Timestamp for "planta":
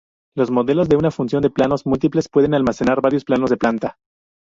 3.57-3.97